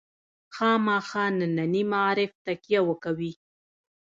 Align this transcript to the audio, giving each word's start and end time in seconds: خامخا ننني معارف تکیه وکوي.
خامخا 0.55 1.25
ننني 1.39 1.81
معارف 1.91 2.31
تکیه 2.45 2.81
وکوي. 2.89 3.33